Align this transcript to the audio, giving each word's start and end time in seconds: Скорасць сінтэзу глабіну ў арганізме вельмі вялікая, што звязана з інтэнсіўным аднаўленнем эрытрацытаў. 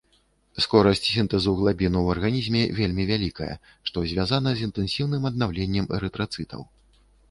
Скорасць 0.65 1.03
сінтэзу 1.09 1.53
глабіну 1.59 1.99
ў 2.03 2.07
арганізме 2.17 2.63
вельмі 2.81 3.03
вялікая, 3.13 3.53
што 3.91 4.07
звязана 4.15 4.49
з 4.59 4.71
інтэнсіўным 4.71 5.23
аднаўленнем 5.35 5.85
эрытрацытаў. 6.01 6.71